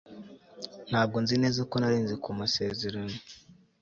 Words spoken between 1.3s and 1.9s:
neza ko